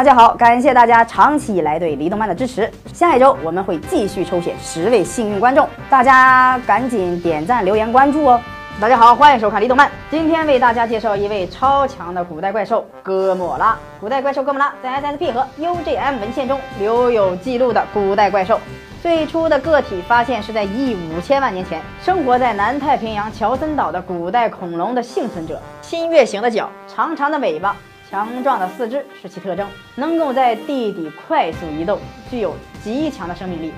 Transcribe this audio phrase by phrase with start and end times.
[0.00, 2.72] 大家好，感谢大家长期以来对离动漫的支持。
[2.90, 8.40] 下一周我们会继续抽选十位幸运观众，大家赶紧点赞、留言、关注哦。
[8.80, 9.90] 大家好，欢迎收看离动漫。
[10.10, 13.76] 今天为大家介绍一位超强的古代怪兽哥莫拉。
[14.00, 18.58] 古代怪兽哥莫拉在 SSP 和 UJM 文献中留有记录的古代怪兽。
[19.02, 25.60] 最初的个体发现是在一亿五千万年前，生活在南太平洋乔森岛的古代恐龙的幸存者。
[25.82, 27.76] 新月形的脚，长长的尾巴。
[28.10, 33.72] 强壮的四肢是其特征，能够在地底快速移动，具有极强的生命力。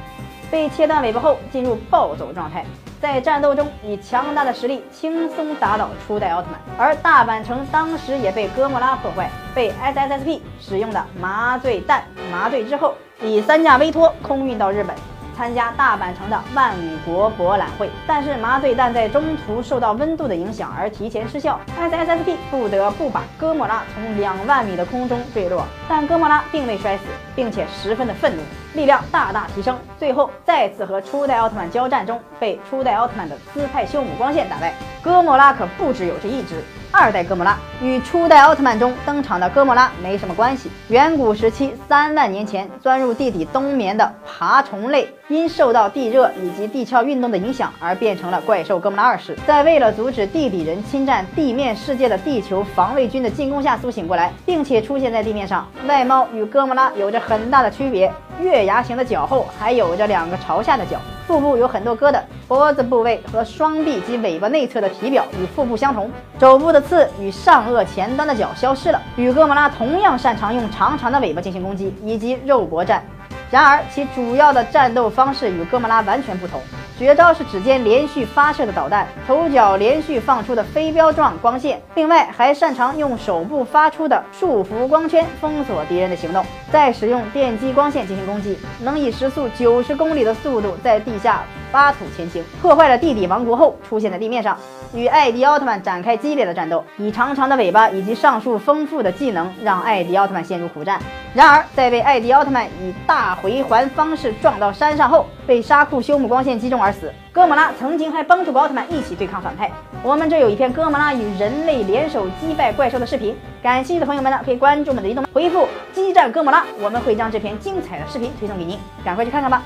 [0.50, 2.64] 被切断尾巴后进入暴走状态，
[3.00, 6.60] 在战斗中以强大的实力轻松打倒初代奥特曼。
[6.78, 14.94] 而大阪城当时也被哥莫拉破坏，被 SSSP 使用的麻醉弹麻醉之后，以三架微托空运到日本。
[15.36, 28.42] 参加大阪城的万五国博览会，但是麻醉弹在中途受到温度的影响而提前失效，SSSP 不得不把哥莫拉从两万米的空中坠落，但哥莫拉并未摔死，并且十分的愤怒，
[28.74, 34.74] 力量大大提升，最后再次和初代奥特曼交战中被初代奥特曼的姿态修姆光线打败。
[35.02, 36.62] 哥莫拉可不只有这一只。
[36.92, 40.70] 二代哥莫拉与初代奥特曼中登场的哥莫拉没什么关系。
[40.88, 49.34] 远古时期，三万年前钻入地底冬眠的爬虫类，因受到地热以及地壳运动的影响而变成了怪兽哥莫拉二世。
[49.46, 55.66] 在为了阻止地底人侵占地面世界的地球防卫军的进攻下苏醒过来，并且出现在地面上。
[55.86, 60.98] 外貌与哥莫拉有着很大的区别，月牙形的脚后还有着两个朝下的脚。
[61.26, 69.00] 腹部有很多疙瘩，脖子部位和双臂及尾巴内侧的体表与腹部相同，肘部的刺与上颚前端的角消失了。
[69.16, 73.02] 与哥莫拉同样擅长用长长的尾巴进行攻击以及肉搏战，
[73.50, 76.60] 然而其主要的战斗方式与哥莫拉完全不同。
[76.98, 92.42] 绝招是指尖连续发射的导弹，头脚连续放出的飞镖状光线，另外还擅长用手部发出的束缚光圈封锁敌人的行动，再使用电击光线进行攻击，能以时速九十公里的速度在地下挖土前行。
[92.60, 94.56] 破坏了地底王国后，出现在地面上，
[94.94, 101.00] 与艾迪奥特曼展开激烈的战斗，以长长的尾巴以及上述丰富的技能，让艾迪奥特曼陷入苦战。
[101.34, 107.12] 然而，在被艾迪奥特曼以大回环方式撞到山上后，被沙库修姆光线击中而死。
[107.32, 109.70] 哥莫拉曾经还帮助过奥特曼一起对抗反派。
[110.02, 119.62] 我们这有一篇哥莫拉与人类联手击败怪兽的视频，感兴趣的朋友们呢，可以关注我们的移动，回复激战哥莫拉，我们会将这篇精彩的视频推送给您，赶快去看看吧。